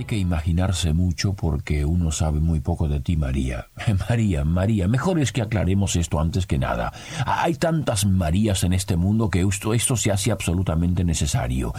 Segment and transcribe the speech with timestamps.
[0.00, 3.66] Hay que imaginarse mucho porque uno sabe muy poco de ti, María.
[4.08, 6.90] María, María, mejor es que aclaremos esto antes que nada.
[7.26, 11.74] Hay tantas Marías en este mundo que esto, esto se hace absolutamente necesario.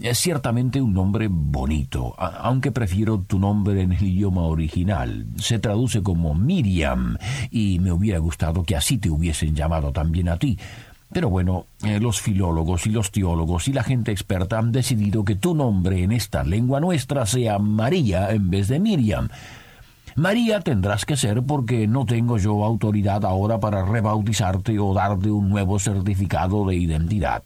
[0.00, 5.26] Es ciertamente un nombre bonito, aunque prefiero tu nombre en el idioma original.
[5.36, 7.18] Se traduce como Miriam
[7.52, 10.58] y me hubiera gustado que así te hubiesen llamado también a ti.
[11.12, 15.34] Pero bueno, eh, los filólogos y los teólogos y la gente experta han decidido que
[15.34, 19.28] tu nombre en esta lengua nuestra sea María en vez de Miriam.
[20.14, 25.48] María tendrás que ser porque no tengo yo autoridad ahora para rebautizarte o darte un
[25.48, 27.42] nuevo certificado de identidad.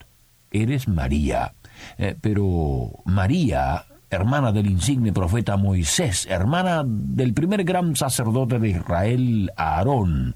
[0.51, 1.55] Eres María.
[1.98, 9.51] Eh, pero María, hermana del insigne profeta Moisés, hermana del primer gran sacerdote de Israel,
[9.57, 10.35] Aarón,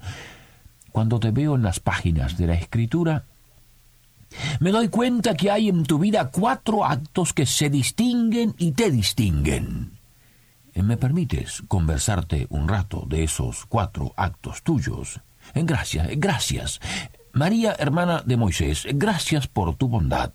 [0.91, 3.25] cuando te veo en las páginas de la escritura,
[4.59, 8.91] me doy cuenta que hay en tu vida cuatro actos que se distinguen y te
[8.91, 9.99] distinguen.
[10.73, 15.19] Eh, ¿Me permites conversarte un rato de esos cuatro actos tuyos?
[15.53, 16.79] Eh, gracias, eh, gracias.
[17.33, 20.33] María, hermana de Moisés, gracias por tu bondad.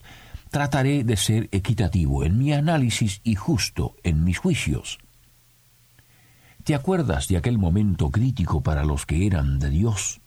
[0.50, 4.98] Trataré de ser equitativo en mi análisis y justo en mis juicios.
[6.62, 10.20] ¿Te acuerdas de aquel momento crítico para los que eran de Dios?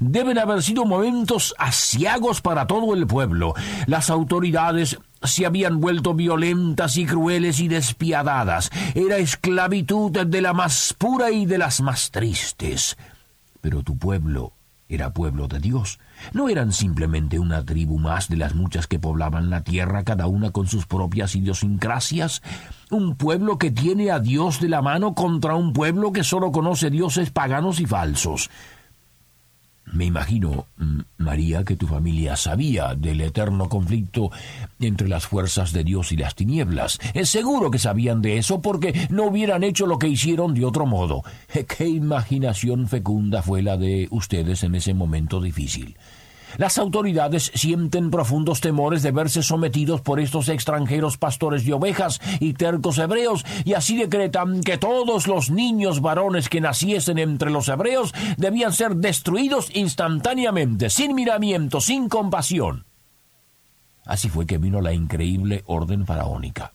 [0.00, 3.54] Deben haber sido momentos asiagos para todo el pueblo.
[3.86, 8.70] Las autoridades se habían vuelto violentas y crueles y despiadadas.
[8.94, 12.96] Era esclavitud de la más pura y de las más tristes.
[13.60, 14.52] Pero tu pueblo
[14.88, 15.98] era pueblo de Dios.
[16.32, 20.50] No eran simplemente una tribu más de las muchas que poblaban la tierra, cada una
[20.50, 22.42] con sus propias idiosincrasias.
[22.90, 26.90] Un pueblo que tiene a Dios de la mano contra un pueblo que solo conoce
[26.90, 28.50] dioses paganos y falsos.
[29.94, 34.32] Me imagino, mm, María, que tu familia sabía del eterno conflicto
[34.80, 36.98] entre las fuerzas de Dios y las tinieblas.
[37.14, 40.84] Es seguro que sabían de eso porque no hubieran hecho lo que hicieron de otro
[40.84, 41.22] modo.
[41.78, 45.96] Qué imaginación fecunda fue la de ustedes en ese momento difícil.
[46.56, 52.54] Las autoridades sienten profundos temores de verse sometidos por estos extranjeros pastores de ovejas y
[52.54, 58.14] tercos hebreos, y así decretan que todos los niños varones que naciesen entre los hebreos
[58.36, 62.84] debían ser destruidos instantáneamente, sin miramiento, sin compasión.
[64.06, 66.72] Así fue que vino la increíble orden faraónica.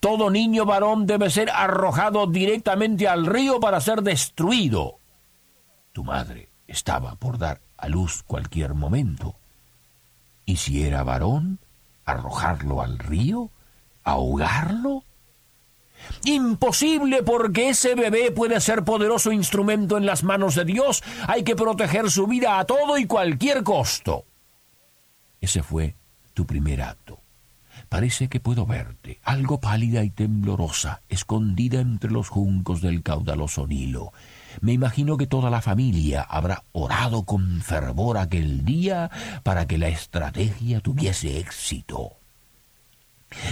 [0.00, 4.98] Todo niño varón debe ser arrojado directamente al río para ser destruido.
[5.92, 9.36] Tu madre estaba por dar a luz cualquier momento.
[10.46, 11.58] Y si era varón,
[12.04, 13.50] arrojarlo al río,
[14.02, 15.04] ahogarlo.
[16.24, 21.02] Imposible porque ese bebé puede ser poderoso instrumento en las manos de Dios.
[21.26, 24.24] Hay que proteger su vida a todo y cualquier costo.
[25.40, 25.94] Ese fue
[26.34, 27.20] tu primer acto.
[27.88, 34.12] Parece que puedo verte, algo pálida y temblorosa, escondida entre los juncos del caudaloso Nilo.
[34.60, 39.10] Me imagino que toda la familia habrá orado con fervor aquel día
[39.42, 42.18] para que la estrategia tuviese éxito.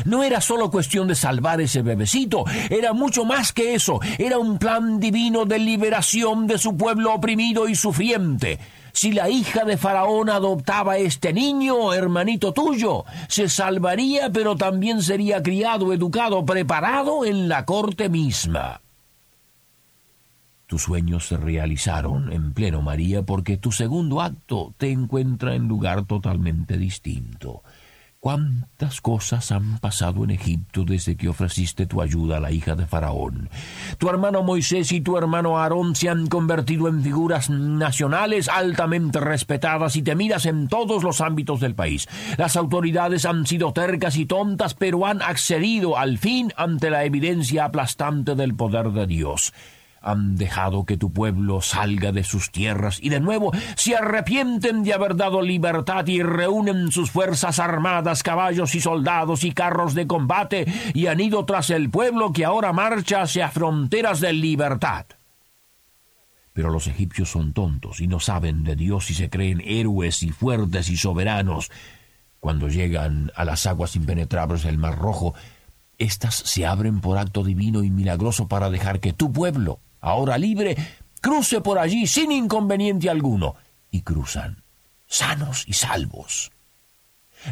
[0.05, 4.59] No era solo cuestión de salvar ese bebecito, era mucho más que eso, era un
[4.59, 8.59] plan divino de liberación de su pueblo oprimido y sufriente.
[8.93, 15.43] Si la hija de Faraón adoptaba este niño, hermanito tuyo, se salvaría, pero también sería
[15.43, 18.82] criado, educado, preparado en la corte misma.
[20.73, 26.07] Tus sueños se realizaron en pleno, María, porque tu segundo acto te encuentra en lugar
[26.07, 27.63] totalmente distinto.
[28.21, 32.87] ¿Cuántas cosas han pasado en Egipto desde que ofreciste tu ayuda a la hija de
[32.87, 33.51] Faraón?
[33.99, 39.97] Tu hermano Moisés y tu hermano Aarón se han convertido en figuras nacionales altamente respetadas
[39.97, 42.09] y temidas en todos los ámbitos del país.
[42.39, 47.67] Las autoridades han sido tercas y tontas, pero han accedido al fin ante la evidencia
[47.67, 49.53] aplastante del poder de Dios
[50.03, 54.93] han dejado que tu pueblo salga de sus tierras y de nuevo se arrepienten de
[54.93, 60.67] haber dado libertad y reúnen sus fuerzas armadas, caballos y soldados y carros de combate
[60.93, 65.07] y han ido tras el pueblo que ahora marcha hacia fronteras de libertad.
[66.53, 70.31] Pero los egipcios son tontos y no saben de Dios y se creen héroes y
[70.31, 71.71] fuertes y soberanos.
[72.41, 75.35] Cuando llegan a las aguas impenetrables del Mar Rojo,
[75.99, 80.77] éstas se abren por acto divino y milagroso para dejar que tu pueblo ahora libre,
[81.23, 83.55] cruce por allí sin inconveniente alguno.
[83.91, 84.63] Y cruzan,
[85.07, 86.53] sanos y salvos.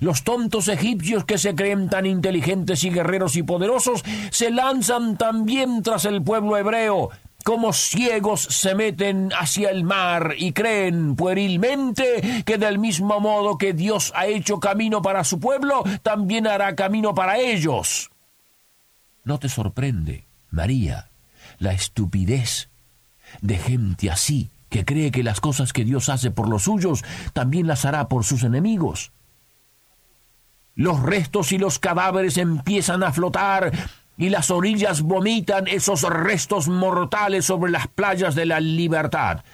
[0.01, 5.83] Los tontos egipcios que se creen tan inteligentes y guerreros y poderosos se lanzan también
[5.83, 7.11] tras el pueblo hebreo,
[7.45, 13.73] como ciegos se meten hacia el mar y creen puerilmente que del mismo modo que
[13.73, 18.11] Dios ha hecho camino para su pueblo, también hará camino para ellos.
[19.25, 21.10] ¿No te sorprende, María,
[21.61, 22.69] la estupidez
[23.41, 27.69] de gente así que cree que las cosas que Dios hace por los suyos también
[27.69, 29.13] las hará por sus enemigos?
[30.75, 33.71] Los restos y los cadáveres empiezan a flotar
[34.17, 39.45] y las orillas vomitan esos restos mortales sobre las playas de la libertad.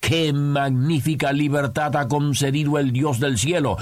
[0.00, 3.76] ¡Qué magnífica libertad ha concedido el Dios del cielo!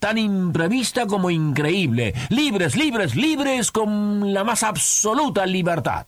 [0.00, 6.06] tan imprevista como increíble, libres, libres, libres con la más absoluta libertad.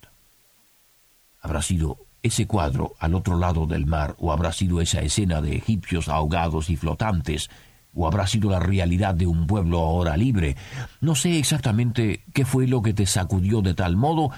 [1.42, 5.56] ¿Habrá sido ese cuadro al otro lado del mar o habrá sido esa escena de
[5.56, 7.50] egipcios ahogados y flotantes
[7.94, 10.56] o habrá sido la realidad de un pueblo ahora libre.
[11.00, 14.30] No sé exactamente qué fue lo que te sacudió de tal modo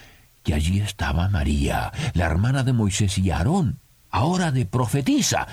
[0.42, 3.78] que allí estaba María, la hermana de Moisés y Aarón,
[4.10, 5.46] ahora de profetisa.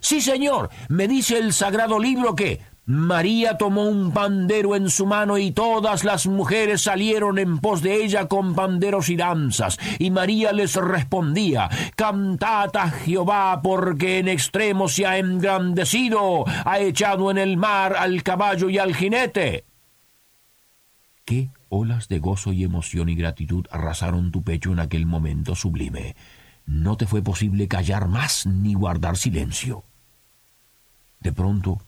[0.00, 5.38] Sí, señor, me dice el sagrado libro que María tomó un pandero en su mano
[5.38, 9.78] y todas las mujeres salieron en pos de ella con panderos y danzas.
[10.00, 17.30] Y María les respondía, Cantad a Jehová porque en extremo se ha engrandecido, ha echado
[17.30, 19.64] en el mar al caballo y al jinete.
[21.24, 26.16] Qué olas de gozo y emoción y gratitud arrasaron tu pecho en aquel momento sublime.
[26.66, 29.84] No te fue posible callar más ni guardar silencio.
[31.20, 31.80] De pronto,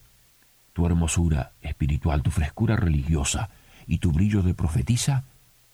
[0.74, 3.48] tu hermosura espiritual, tu frescura religiosa
[3.86, 5.24] y tu brillo de profetisa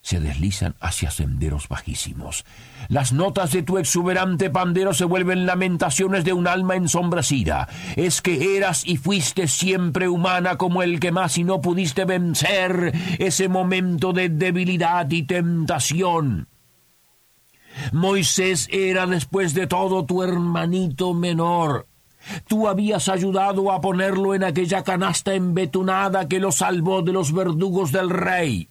[0.02, 2.44] se deslizan hacia senderos bajísimos.
[2.88, 7.68] Las notas de tu exuberante pandero se vuelven lamentaciones de un alma ensombrecida.
[7.96, 12.92] Es que eras y fuiste siempre humana como el que más y no pudiste vencer
[13.18, 16.48] ese momento de debilidad y tentación.
[17.92, 21.86] Moisés era después de todo tu hermanito menor.
[22.46, 27.92] Tú habías ayudado a ponerlo en aquella canasta embetunada que lo salvó de los verdugos
[27.92, 28.68] del rey.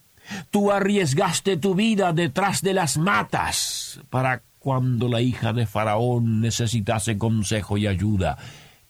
[0.51, 7.17] Tú arriesgaste tu vida detrás de las matas para cuando la hija de Faraón necesitase
[7.17, 8.37] consejo y ayuda.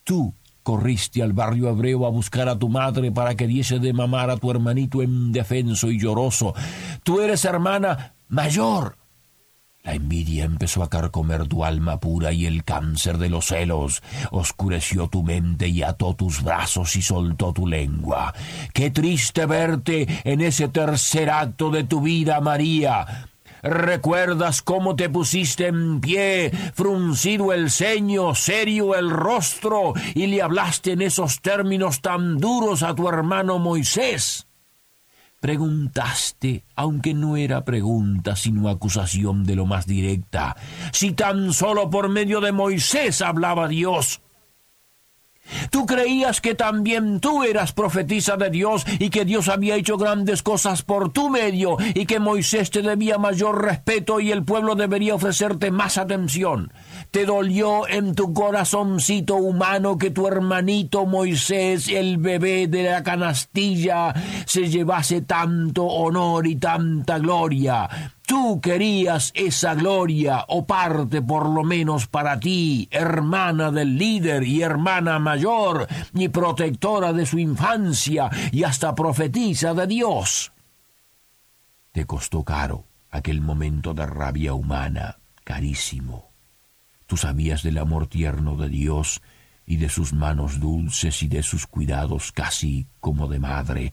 [0.03, 0.33] Tú
[0.63, 4.37] corriste al barrio hebreo a buscar a tu madre para que diese de mamar a
[4.37, 6.53] tu hermanito indefenso y lloroso.
[7.03, 8.98] Tú eres hermana mayor
[9.83, 15.07] la envidia empezó a carcomer tu alma pura y el cáncer de los celos oscureció
[15.07, 18.33] tu mente y ató tus brazos y soltó tu lengua.
[18.73, 23.29] Qué triste verte en ese tercer acto de tu vida, María.
[23.61, 30.91] ¿Recuerdas cómo te pusiste en pie, fruncido el ceño, serio el rostro, y le hablaste
[30.93, 34.48] en esos términos tan duros a tu hermano Moisés?
[35.39, 40.57] Preguntaste, aunque no era pregunta, sino acusación de lo más directa,
[40.91, 44.21] si tan solo por medio de Moisés hablaba Dios.
[45.71, 50.43] Tú creías que también tú eras profetisa de Dios y que Dios había hecho grandes
[50.43, 55.15] cosas por tu medio y que Moisés te debía mayor respeto y el pueblo debería
[55.15, 56.71] ofrecerte más atención.
[57.11, 64.13] Te dolió en tu corazoncito humano que tu hermanito Moisés, el bebé de la canastilla,
[64.45, 67.89] se llevase tanto honor y tanta gloria.
[68.29, 74.61] Tú querías esa gloria, o parte por lo menos para ti, hermana del líder y
[74.61, 80.51] hermana mayor, y protectora de su infancia, y hasta profetisa de Dios.
[81.91, 86.29] Te costó caro aquel momento de rabia humana, carísimo.
[87.07, 89.23] Tú sabías del amor tierno de Dios
[89.65, 93.91] y de sus manos dulces y de sus cuidados casi como de madre,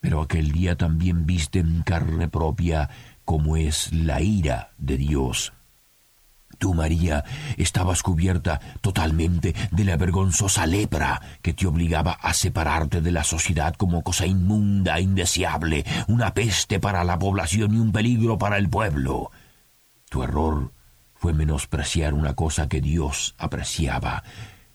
[0.00, 2.90] pero aquel día también viste en carne propia
[3.24, 5.52] como es la ira de Dios.
[6.58, 7.24] Tú, María,
[7.56, 13.74] estabas cubierta totalmente de la vergonzosa lepra que te obligaba a separarte de la sociedad
[13.76, 19.30] como cosa inmunda, indeseable, una peste para la población y un peligro para el pueblo.
[20.10, 20.72] Tu error
[21.14, 24.22] fue menospreciar una cosa que Dios apreciaba.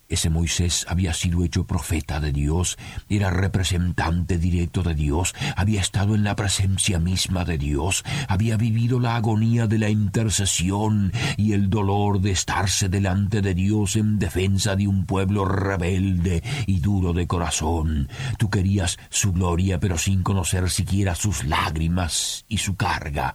[0.07, 2.77] Ese Moisés había sido hecho profeta de Dios,
[3.09, 8.99] era representante directo de Dios, había estado en la presencia misma de Dios, había vivido
[8.99, 14.75] la agonía de la intercesión y el dolor de estarse delante de Dios en defensa
[14.75, 18.07] de un pueblo rebelde y duro de corazón.
[18.37, 23.33] Tú querías su gloria, pero sin conocer siquiera sus lágrimas y su carga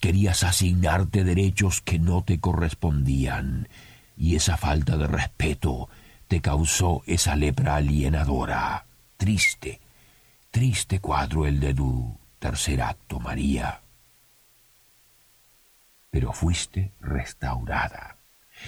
[0.00, 3.68] querías asignarte derechos que no te correspondían,
[4.16, 5.88] y esa falta de respeto
[6.28, 8.86] te causó esa lepra alienadora.
[9.16, 9.80] Triste,
[10.50, 13.82] triste cuadro el de tu tercer acto, María.
[16.10, 18.15] Pero fuiste restaurada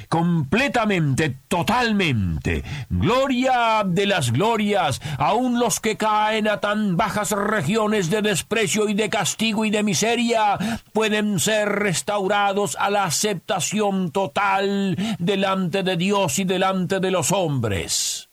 [0.08, 2.64] completamente, totalmente.
[2.88, 8.94] Gloria de las glorias, aun los que caen a tan bajas regiones de desprecio y
[8.94, 10.58] de castigo y de miseria,
[10.92, 18.28] pueden ser restaurados a la aceptación total delante de Dios y delante de los hombres.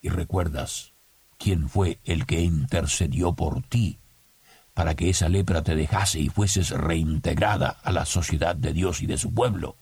[0.00, 0.92] Y recuerdas
[1.38, 3.98] quién fue el que intercedió por ti
[4.74, 9.06] para que esa lepra te dejase y fueses reintegrada a la sociedad de Dios y
[9.06, 9.76] de su pueblo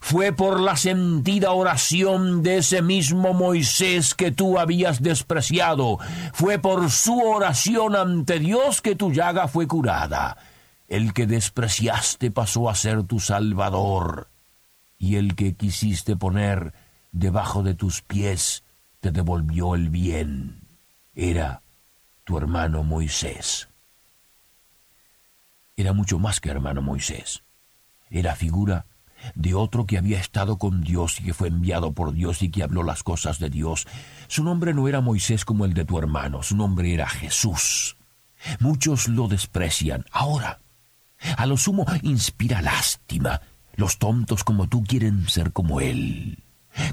[0.00, 5.98] fue por la sentida oración de ese mismo Moisés que tú habías despreciado.
[6.32, 10.36] Fue por su oración ante Dios que tu llaga fue curada.
[10.88, 14.28] El que despreciaste pasó a ser tu Salvador,
[14.98, 16.74] y el que quisiste poner
[17.12, 18.64] debajo de tus pies
[19.00, 20.60] te devolvió el bien.
[21.14, 21.62] Era
[22.24, 23.68] tu hermano Moisés.
[25.76, 27.42] Era mucho más que hermano Moisés.
[28.10, 28.86] Era figura
[29.34, 32.62] de otro que había estado con Dios y que fue enviado por Dios y que
[32.62, 33.86] habló las cosas de Dios.
[34.28, 37.96] Su nombre no era Moisés como el de tu hermano, su nombre era Jesús.
[38.60, 40.04] Muchos lo desprecian.
[40.10, 40.60] Ahora,
[41.36, 43.40] a lo sumo inspira lástima.
[43.74, 46.38] Los tontos como tú quieren ser como Él.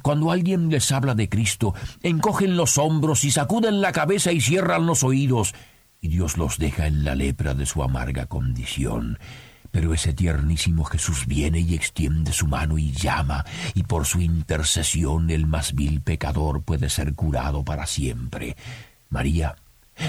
[0.01, 4.85] Cuando alguien les habla de Cristo, encogen los hombros y sacuden la cabeza y cierran
[4.85, 5.53] los oídos,
[6.01, 9.19] y Dios los deja en la lepra de su amarga condición.
[9.71, 15.29] Pero ese tiernísimo Jesús viene y extiende su mano y llama, y por su intercesión
[15.29, 18.55] el más vil pecador puede ser curado para siempre.
[19.09, 19.55] María,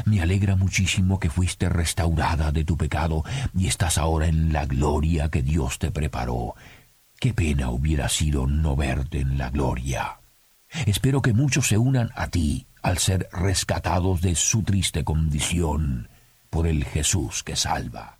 [0.05, 3.25] me alegra muchísimo que fuiste restaurada de tu pecado
[3.57, 6.55] y estás ahora en la gloria que Dios te preparó.
[7.19, 10.21] Qué pena hubiera sido no verte en la gloria.
[10.87, 16.09] Espero que muchos se unan a ti al ser rescatados de su triste condición
[16.49, 18.20] por el Jesús que salva.